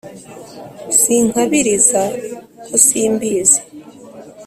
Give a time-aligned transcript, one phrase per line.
[0.99, 2.01] sinkabiriza
[2.65, 3.59] ko simbizi